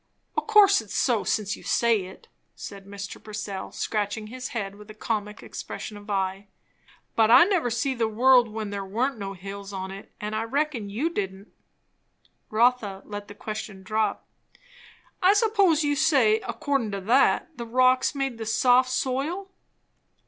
[0.35, 3.23] "O' course it's so, since you say it," said Mr.
[3.23, 6.47] Purcell, scratching his head with a comic expression of eye;
[7.15, 10.41] "but I never see the world when there warn't no hills on it; and I
[10.41, 11.49] reckon you didn't."
[12.49, 14.25] Rotha let the question drop.
[15.21, 19.51] "I s'pose you'd say, accordin' to that, the rocks made the soft soil?"